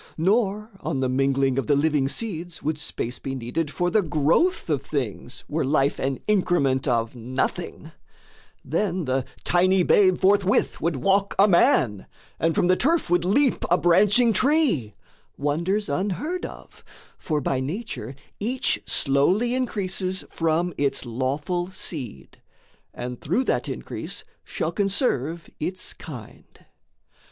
Nor 0.17 0.71
on 0.79 0.99
the 0.99 1.07
mingling 1.09 1.59
of 1.59 1.67
the 1.67 1.75
living 1.75 2.07
seeds 2.07 2.63
Would 2.63 2.79
space 2.79 3.19
be 3.19 3.35
needed 3.35 3.69
for 3.69 3.91
the 3.91 4.01
growth 4.01 4.67
of 4.67 4.81
things 4.81 5.43
Were 5.47 5.63
life 5.63 5.99
an 5.99 6.19
increment 6.27 6.87
of 6.87 7.15
nothing: 7.15 7.91
then 8.65 9.05
The 9.05 9.25
tiny 9.43 9.83
babe 9.83 10.19
forthwith 10.19 10.81
would 10.81 10.95
walk 10.95 11.35
a 11.37 11.47
man, 11.47 12.07
And 12.39 12.55
from 12.55 12.65
the 12.65 12.75
turf 12.75 13.11
would 13.11 13.23
leap 13.23 13.63
a 13.69 13.77
branching 13.77 14.33
tree 14.33 14.95
Wonders 15.37 15.87
unheard 15.87 16.47
of; 16.47 16.83
for, 17.19 17.39
by 17.39 17.59
Nature, 17.59 18.15
each 18.39 18.81
Slowly 18.87 19.53
increases 19.53 20.23
from 20.31 20.73
its 20.79 21.05
lawful 21.05 21.67
seed, 21.69 22.41
And 22.91 23.21
through 23.21 23.43
that 23.43 23.69
increase 23.69 24.23
shall 24.43 24.71
conserve 24.71 25.47
its 25.59 25.93
kind. 25.93 26.65